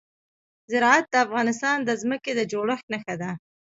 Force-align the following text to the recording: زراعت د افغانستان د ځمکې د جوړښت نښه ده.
زراعت 0.71 1.05
د 1.11 1.15
افغانستان 1.25 1.77
د 1.83 1.89
ځمکې 2.01 2.31
د 2.35 2.41
جوړښت 2.51 2.85
نښه 2.93 3.15
ده. 3.21 3.31